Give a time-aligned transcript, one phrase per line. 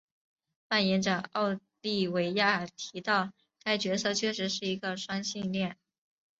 [0.67, 5.77] 扮演者奥利维亚提到该角色确实是一个双性恋。